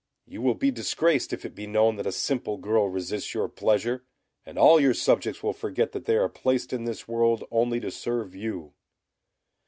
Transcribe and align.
You 0.25 0.41
will 0.41 0.55
be 0.55 0.71
disgraced 0.71 1.31
if 1.31 1.45
it 1.45 1.53
be 1.53 1.67
known 1.67 1.95
that 1.97 2.07
a 2.07 2.11
simple 2.11 2.57
girl 2.57 2.89
resists 2.89 3.35
your 3.35 3.47
pleasure, 3.47 4.03
and 4.47 4.57
all 4.57 4.79
your 4.79 4.95
subjects 4.95 5.43
will 5.43 5.53
forget 5.53 5.91
that 5.91 6.05
they 6.05 6.15
are 6.17 6.27
placed 6.27 6.73
in 6.73 6.85
this 6.85 7.07
world 7.07 7.43
only 7.51 7.79
to 7.81 7.91
serve 7.91 8.33
you." 8.33 8.73